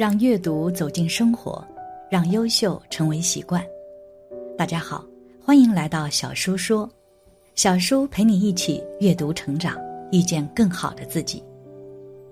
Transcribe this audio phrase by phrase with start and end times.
[0.00, 1.62] 让阅读走进生活，
[2.10, 3.62] 让优秀成为习惯。
[4.56, 5.04] 大家好，
[5.44, 6.88] 欢迎来到小叔说，
[7.54, 9.76] 小叔陪你一起阅读成长，
[10.10, 11.44] 遇见更好的自己。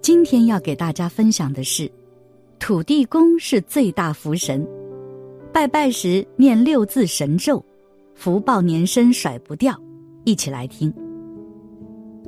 [0.00, 1.93] 今天要给大家分享的是，
[2.59, 4.66] 土地公是最大福神，
[5.53, 7.62] 拜拜时念六字神咒，
[8.14, 9.79] 福报年深甩不掉。
[10.25, 10.91] 一起来听。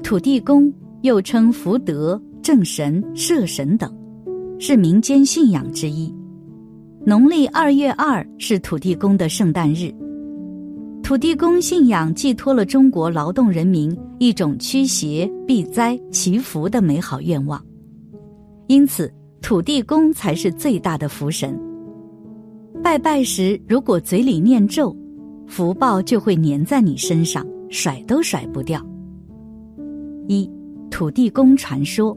[0.02, 3.98] 土地公又称福德正神、社神等。
[4.62, 6.14] 是民间信仰之一。
[7.06, 9.91] 农历二月二是土地公的圣诞日。
[11.02, 17.59] 土地公信仰寄托了中国劳动人民一种驱邪避灾祈福的美好愿望，
[18.66, 19.10] 因此
[19.41, 21.58] 土地公才是最大的福神。
[22.83, 24.95] 拜拜时，如果嘴里念咒，
[25.47, 28.86] 福报就会粘在你身上，甩都甩不掉。
[30.28, 30.48] 一
[30.91, 32.14] 土地公传说。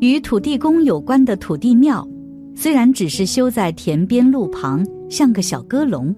[0.00, 2.06] 与土地公有关的土地庙，
[2.54, 6.14] 虽然只是修在田边路旁，像个小阁楼，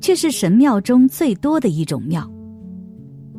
[0.00, 2.28] 却是神庙中最多的一种庙。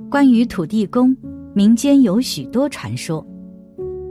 [0.09, 1.15] 关于土地公，
[1.53, 3.25] 民间有许多传说。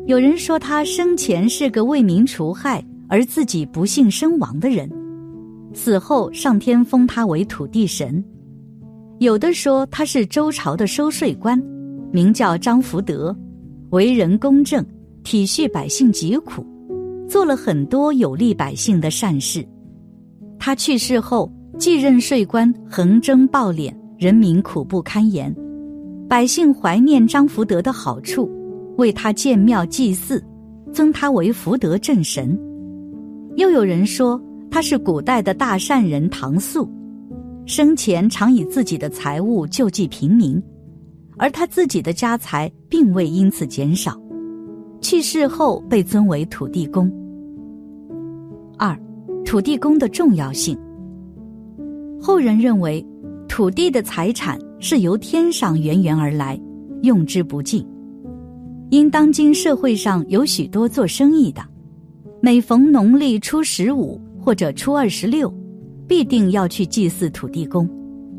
[0.06, 4.90] 有人说他生前是个为民除害而自己不幸身亡的人，
[5.72, 8.22] 死后上天封他为土地神；
[9.20, 11.56] 有的说他是周朝的收税官，
[12.10, 13.34] 名叫张福德，
[13.90, 14.84] 为人公正。
[15.24, 16.66] 体恤百姓疾苦，
[17.28, 19.66] 做了很多有利百姓的善事。
[20.58, 25.54] 他去世后，继任税官横征暴敛，人民苦不堪言。
[26.28, 28.50] 百姓怀念张福德的好处，
[28.96, 30.42] 为他建庙祭祀，
[30.92, 32.58] 尊他为福德正神。
[33.56, 36.88] 又有人说他是古代的大善人唐肃，
[37.66, 40.62] 生前常以自己的财物救济平民，
[41.36, 44.21] 而他自己的家财并未因此减少。
[45.02, 47.12] 去世后被尊为土地公。
[48.78, 48.96] 二，
[49.44, 50.78] 土地公的重要性。
[52.20, 53.04] 后人认为，
[53.48, 56.58] 土地的财产是由天上源源而来，
[57.02, 57.84] 用之不尽。
[58.90, 61.62] 因当今社会上有许多做生意的，
[62.40, 65.52] 每逢农历初十五或者初二十六，
[66.06, 67.88] 必定要去祭祀土地公，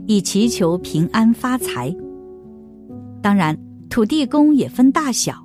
[0.07, 1.93] 以祈求平安发财。
[3.21, 3.57] 当然，
[3.89, 5.42] 土地公也分大小。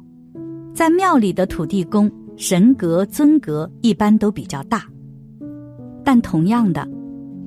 [0.78, 4.84] 在庙里的土地公神格尊格一般都比较大，
[6.04, 6.88] 但同样的，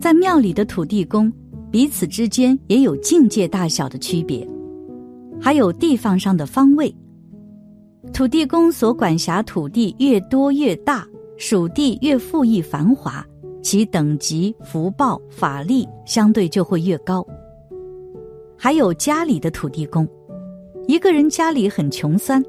[0.02, 1.32] 在庙里的土地公
[1.72, 4.46] 彼此之间也有境界大小的区别，
[5.40, 6.94] 还有地方上的方位。
[8.12, 13.26] 土地公所管辖土地越多越大，属地越富裕繁华，
[13.64, 17.26] 其等级福报法力相对就会越高。
[18.58, 20.06] 还有家里的土地公，
[20.86, 22.44] 一个人家里很穷酸。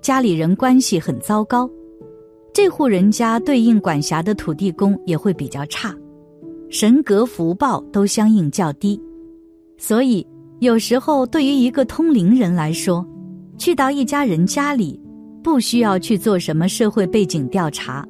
[0.00, 1.68] 家里人关系很糟糕，
[2.54, 5.94] 这户人家对应管辖的土地公也会比较差，
[6.70, 8.98] 神格福报都相应较低，
[9.76, 10.26] 所以
[10.60, 13.06] 有时候对于一个通灵人来说，
[13.58, 14.98] 去到一家人家里，
[15.42, 18.02] 不需要去做什么社会背景调查，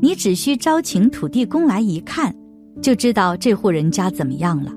[0.00, 2.32] 你只需招请土地公来一看，
[2.80, 4.72] 就知道这户人家怎么样了。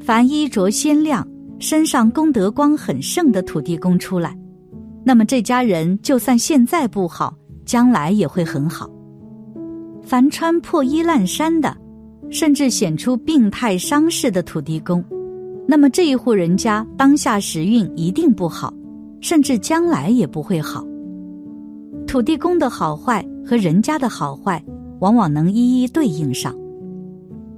[0.00, 4.34] 凡衣着鲜亮、身上功德光很盛的土地公出来。
[5.08, 7.32] 那么这家人就算现在不好，
[7.64, 8.90] 将来也会很好。
[10.02, 11.76] 凡穿破衣烂衫的，
[12.28, 15.04] 甚至显出病态伤势的土地公，
[15.64, 18.74] 那么这一户人家当下时运一定不好，
[19.20, 20.84] 甚至将来也不会好。
[22.04, 24.60] 土地公的好坏和人家的好坏，
[24.98, 26.52] 往往能一一对应上。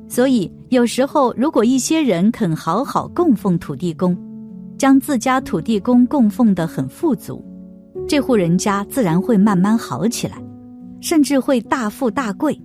[0.06, 4.14] 所以有时候，如果一些人肯好好供奉土地公。
[4.78, 7.44] 将自家土地公供奉的很富足，
[8.06, 10.40] 这户人家自然会慢慢好起来，
[11.00, 12.58] 甚至会大富大贵。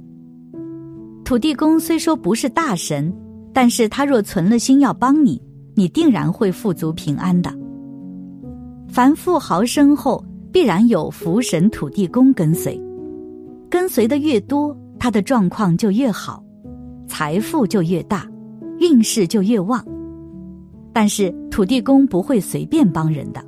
[1.25, 3.11] 土地公虽说不是大神，
[3.51, 5.41] 但是他若存了心要帮你，
[5.73, 7.51] 你定然会富足平安的。
[8.87, 12.79] 凡富豪身后必然有福神土地公跟随，
[13.71, 16.43] 跟随的越多，他的状况就越好，
[17.07, 18.29] 财富就越大，
[18.77, 19.83] 运势就越旺。
[20.93, 23.43] 但是土地公不会随便帮人的，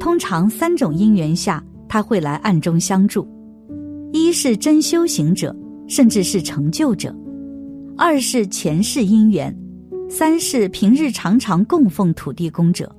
[0.00, 3.28] 通常三种因缘下他会来暗中相助：
[4.12, 5.54] 一是真修行者，
[5.86, 7.10] 甚至是成就者；
[7.98, 9.52] 二是前世因缘；
[10.08, 12.90] 三是平日常常供奉土地公者。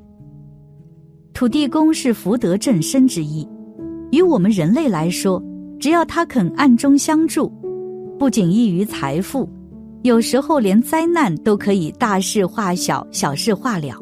[1.34, 3.46] 土地公是福德正身之一，
[4.12, 5.44] 与我们人类来说，
[5.80, 7.52] 只要他肯暗中相助，
[8.20, 9.50] 不仅益于财富。
[10.06, 14.00] 有时候连灾难都可以大事化小，小事化了。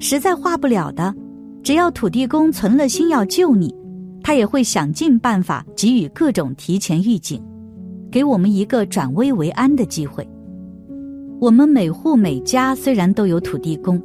[0.00, 1.14] 实在化不了的，
[1.62, 3.74] 只要土地公存了心要救你，
[4.22, 7.44] 他也会想尽办法给予各种提前预警，
[8.10, 10.26] 给我们一个转危为安的机会。
[11.38, 14.02] 我们每户每家虽然都有土地公，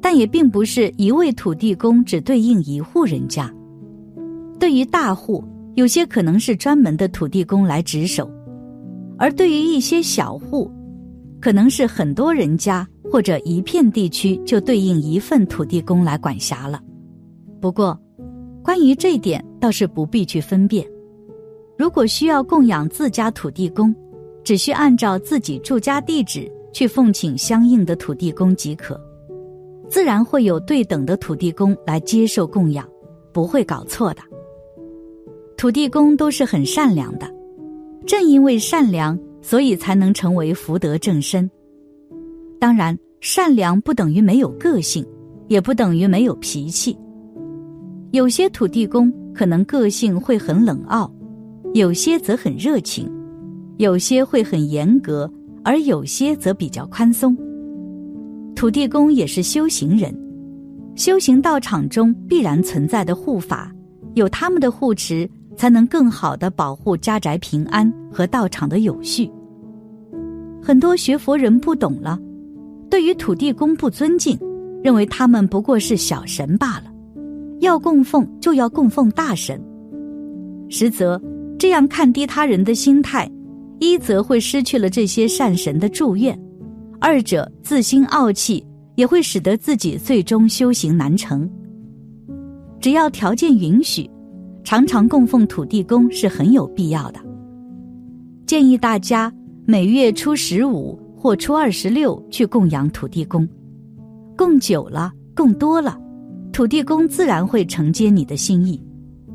[0.00, 3.52] 但也并不是一位土地公只对应一户人家。
[4.60, 5.42] 对于大户，
[5.74, 8.24] 有些可能是专门的土地公来值守；
[9.18, 10.70] 而对于一些小户，
[11.40, 16.80] 可能是很多人家或者一片地区就对应一份土地公来管辖了。
[17.60, 17.98] 不过，
[18.62, 20.86] 关于这点倒是不必去分辨。
[21.78, 23.94] 如果需要供养自家土地公，
[24.42, 26.50] 只需按照自己住家地址。
[26.74, 29.00] 去奉请相应的土地公即可，
[29.88, 32.84] 自然会有对等的土地公来接受供养，
[33.32, 34.22] 不会搞错的。
[35.56, 37.32] 土地公都是很善良的，
[38.06, 41.50] 正因为善良，所以才能成为福德正身。
[42.58, 45.04] 当然，善良不等于没有个性，
[45.48, 46.96] 也不等于没有脾气。
[48.12, 51.12] 有些土地公可能个性会很冷傲，
[51.74, 53.10] 有些则很热情，
[53.78, 55.30] 有些会很严格。
[55.66, 57.34] 而有些则比较宽松。
[58.54, 60.14] 土地公也是修行人，
[60.94, 63.72] 修行道场中必然存在的护法，
[64.12, 69.30] 有他们的护持，才能更好的保护家宅平安和道场的有序。
[70.62, 72.18] 很多学佛人不懂了，
[72.90, 74.38] 对于土地公不尊敬，
[74.82, 76.84] 认为他们不过是小神罢了，
[77.60, 79.60] 要供奉就要供奉大神。
[80.68, 81.20] 实则
[81.58, 83.30] 这样看低他人的心态。
[83.80, 86.38] 一则会失去了这些善神的祝愿，
[87.00, 88.64] 二者自心傲气
[88.94, 91.46] 也会使得自己最终修行难成。
[92.80, 94.08] 只要条件允许，
[94.64, 97.20] 常常供奉土地公是很有必要的。
[98.46, 99.32] 建议大家
[99.66, 103.46] 每月初十五或初二十六去供养土地公，
[104.36, 105.98] 供久了、供多了，
[106.52, 108.82] 土地公自然会承接你的心意，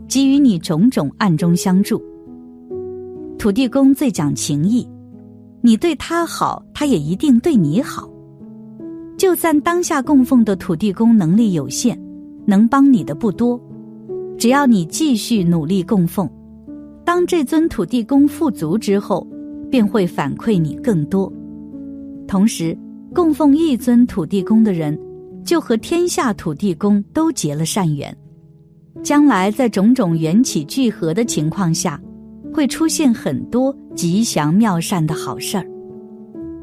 [0.07, 2.01] 给予你种种暗中相助。
[3.37, 4.87] 土地公最讲情义，
[5.61, 8.09] 你对他好，他也一定对你好。
[9.17, 11.99] 就算当下供奉的土地公能力有限，
[12.45, 13.59] 能帮你的不多，
[14.39, 16.27] 只要你继续努力供奉，
[17.03, 19.27] 当这尊土地公富足之后，
[19.69, 21.31] 便会反馈你更多。
[22.25, 22.75] 同时，
[23.13, 24.97] 供奉一尊土地公的人，
[25.43, 28.15] 就和天下土地公都结了善缘，
[29.03, 32.01] 将来在种种缘起聚合的情况下。
[32.51, 35.63] 会出现很多吉祥妙善的好事儿。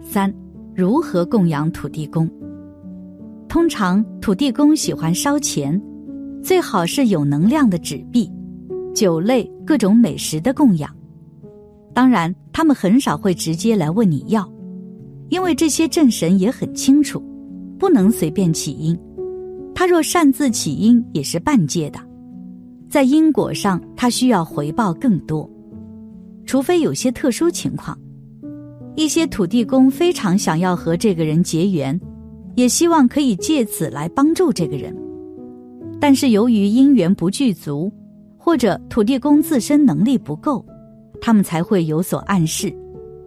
[0.02, 0.34] 三，
[0.75, 2.28] 如何供养土地公？
[3.49, 5.81] 通常土地公喜欢烧钱，
[6.46, 8.31] 最好是有能量的纸币、
[8.94, 10.88] 酒类、各种美食的供养。
[11.93, 14.48] 当然，他们很少会直接来问你要，
[15.28, 17.20] 因为这些正神也很清楚，
[17.81, 18.96] 不能随便起因。
[19.75, 21.98] 他若擅自起因，也是半戒的，
[22.88, 25.50] 在因果上他需要回报更多。
[26.44, 27.99] 除非有些特殊情况，
[28.94, 32.00] 一些土地公非常想要和这个人结缘，
[32.54, 34.96] 也希望可以借此来帮助这个人。
[36.00, 37.93] 但是由于因缘不具足，
[38.37, 40.64] 或者土地公自身能力不够，
[41.20, 42.72] 他们才会有所暗示，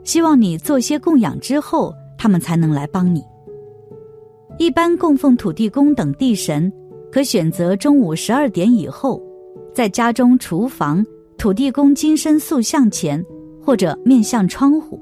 [0.04, 3.24] 希望你做些供养之后，他们才能来帮你。
[4.57, 6.71] 一般供奉土地公等地神，
[7.12, 9.22] 可选择中午十二点以后，
[9.74, 11.05] 在家中厨房。
[11.38, 13.25] 土地公金身塑像前，
[13.63, 15.01] 或者面向窗户，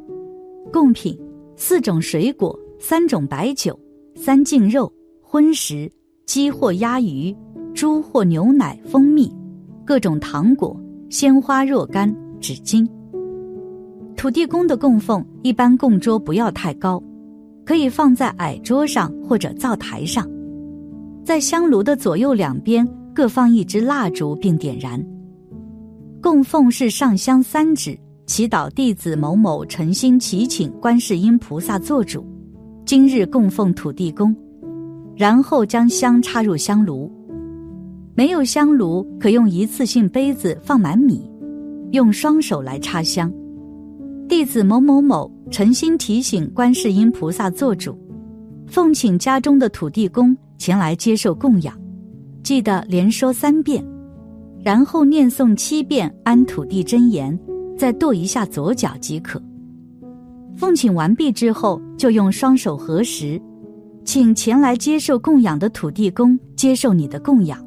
[0.71, 1.19] 贡品
[1.55, 3.75] 四种水果、三种白酒、
[4.13, 5.91] 三净肉、荤食、
[6.27, 7.35] 鸡或鸭鱼、
[7.77, 9.31] 猪或牛奶、蜂蜜、
[9.85, 10.75] 各种糖果、
[11.11, 12.83] 鲜花若干、纸巾。
[14.15, 16.99] 土地公的供奉一般供桌不要太高，
[17.63, 20.27] 可以放在矮桌上或者灶台上，
[21.23, 24.99] 在香炉的左右两边各放一支蜡烛并点燃。
[26.19, 32.25] 供奉是上香三指，祈祷弟子某某诚心祈请观世音菩萨做主，
[32.87, 34.35] 今日供奉土地公，
[35.15, 37.15] 然后将香插入香炉。
[38.17, 41.29] 没有香炉，可用一次性杯子放满米，
[41.91, 43.31] 用双手来插香。
[44.27, 47.95] 弟子某某某诚心提醒观世音菩萨做主，
[48.65, 51.79] 奉请家中的土地公前来接受供养，
[52.41, 53.85] 记得连说三遍。
[54.63, 57.39] 然后念诵七遍安土地真言，
[57.77, 59.39] 再跺一下左脚即可。
[60.55, 63.39] 奉请完毕之后，就用双手合十，
[64.03, 67.66] 请前来接受供养的土地公接受你的供养。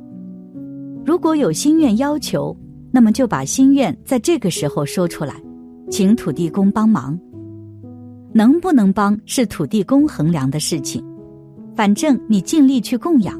[1.04, 2.56] 如果有心愿要求，
[2.90, 5.34] 那么就把心愿在这个时候说出来，
[5.90, 7.18] 请土地公帮忙。
[8.32, 11.04] 能不能帮是土地公衡量的事情，
[11.74, 13.36] 反正你尽力去供养，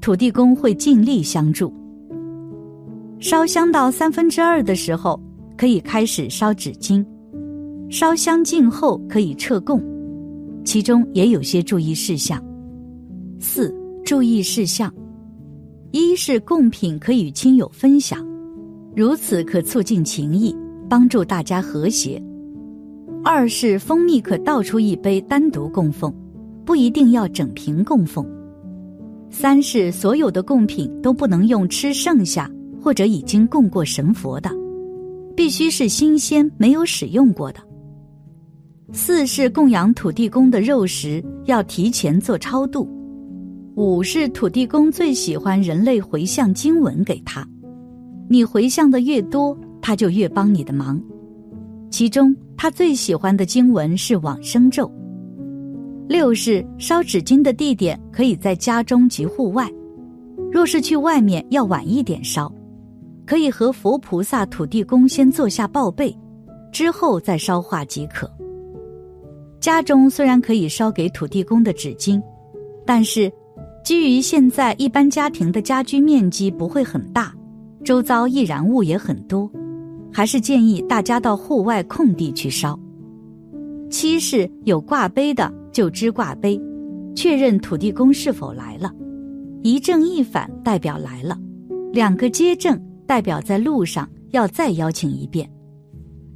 [0.00, 1.72] 土地公会尽力相助。
[3.18, 5.20] 烧香到三分之二的时候，
[5.56, 7.04] 可以开始烧纸巾。
[7.90, 9.82] 烧香尽后可以撤供，
[10.64, 12.40] 其中也有些注意事项。
[13.40, 14.94] 四、注意事项：
[15.92, 18.24] 一是贡品可与亲友分享，
[18.94, 20.54] 如此可促进情谊，
[20.88, 22.22] 帮助大家和谐；
[23.24, 26.14] 二是蜂蜜可倒出一杯单独供奉，
[26.64, 28.24] 不一定要整瓶供奉；
[29.30, 32.48] 三是所有的贡品都不能用吃剩下
[32.80, 34.48] 或者已经供过神佛的，
[35.34, 37.58] 必须是新鲜没有使用过的。
[38.92, 42.88] 四是供养土地公的肉食要提前做超度。
[43.76, 47.46] 五是土地公最喜欢人类回向经文给他，
[48.28, 51.00] 你回向的越多，他就越帮你的忙。
[51.90, 54.90] 其中他最喜欢的经文是往生咒。
[56.08, 59.70] 六是烧纸巾的地点可以在家中及户外，
[60.50, 62.52] 若是去外面要晚一点烧，
[63.24, 66.14] 可以和佛菩萨、土地公先做下报备，
[66.72, 68.28] 之后再烧化即可。
[69.60, 72.20] 家中虽然可以烧给土地公的纸巾，
[72.84, 73.30] 但是，
[73.82, 77.34] 基于现在一般家庭的家居面积不会很大，
[77.84, 79.50] 周遭易燃物也很多，
[80.12, 82.78] 还是建议大家到户外空地去烧。
[83.90, 86.60] 七是有挂杯的就支挂杯，
[87.14, 88.92] 确认土地公是否来了，
[89.62, 91.36] 一正一反代表来了，
[91.92, 95.50] 两个接正代表在路上要再邀请一遍。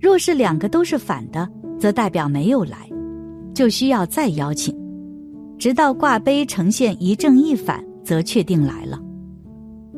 [0.01, 1.49] 若是两个都是反的，
[1.79, 2.89] 则代表没有来。
[3.55, 4.77] 就需要再邀请，
[5.59, 9.01] 直到挂杯呈现一正一反，则确定来了。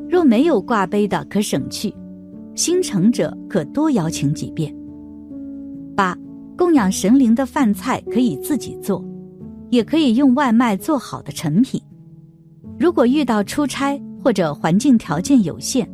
[0.08, 1.90] 若没有挂杯的，可省去；
[2.54, 4.74] 心诚者可多邀请几遍。
[5.96, 6.16] 八、
[6.56, 9.04] 供养神灵的饭菜可以自己做，
[9.70, 11.80] 也可以用外卖做好的成品。
[12.78, 15.88] 如果遇到出差或者环境条件有限，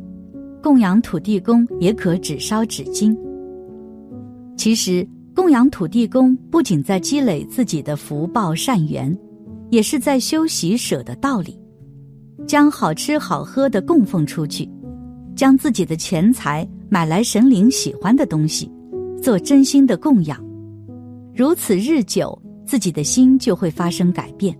[0.61, 3.17] 供养土地公也可只烧纸巾。
[4.57, 5.07] 其实。
[5.35, 9.17] 供养土地公，不仅在积累自己的福报善缘，
[9.73, 11.59] 也是在修习舍的道理。
[12.45, 14.69] 将好吃好喝的供奉出去，
[15.35, 18.71] 将自己的钱财买来神灵喜欢的东西，
[19.19, 20.39] 做真心的供养。
[21.33, 24.55] 如此日久，自己的心就会发生改变，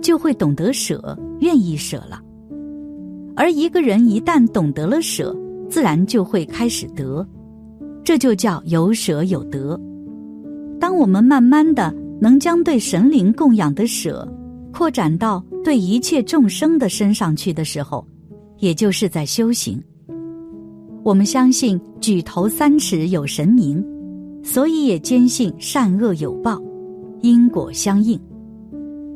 [0.00, 2.22] 就会懂得舍，愿意舍了。
[3.36, 5.36] 而一个人一旦懂得了舍，
[5.68, 7.26] 自然就会开始得，
[8.02, 9.78] 这就叫有舍有得。
[10.80, 14.26] 当我们慢慢的能将对神灵供养的舍，
[14.74, 18.04] 扩展到对一切众生的身上去的时候，
[18.58, 19.80] 也就是在修行。
[21.04, 23.82] 我们相信举头三尺有神明，
[24.42, 26.60] 所以也坚信善恶有报，
[27.22, 28.20] 因果相应。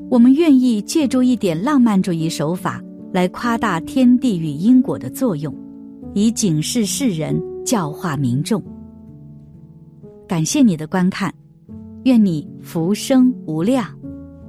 [0.09, 2.81] 我们愿意借助一点浪漫主义手法
[3.13, 5.53] 来夸大天地与因果的作用，
[6.15, 8.63] 以警示世人，教化民众。
[10.29, 11.35] 感谢你的观看。
[12.05, 13.85] 愿你福生无量。